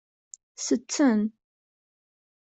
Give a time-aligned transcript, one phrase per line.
[0.65, 1.17] Setten.